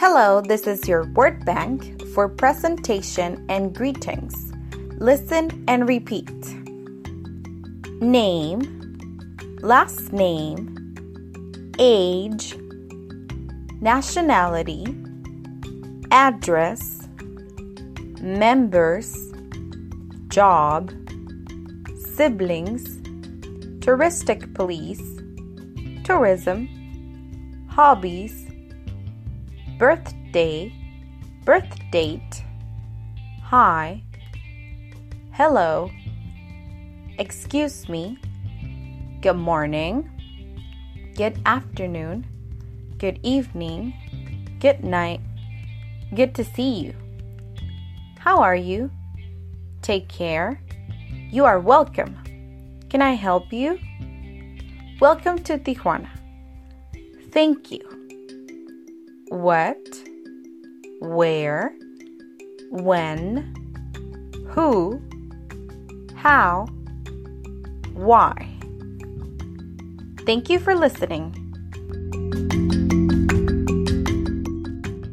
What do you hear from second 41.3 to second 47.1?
afternoon, good evening, good night, good to see you.